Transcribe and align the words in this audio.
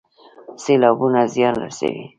سیلابونه 0.63 1.21
زیان 1.33 1.55
رسوي 1.63 2.03